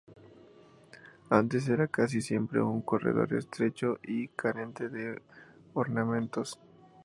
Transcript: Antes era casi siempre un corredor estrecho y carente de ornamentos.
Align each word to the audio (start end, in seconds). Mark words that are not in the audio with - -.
Antes 1.29 1.69
era 1.69 1.85
casi 1.87 2.23
siempre 2.23 2.59
un 2.59 2.81
corredor 2.81 3.35
estrecho 3.35 3.99
y 4.01 4.29
carente 4.29 4.89
de 4.89 5.21
ornamentos. 5.75 6.59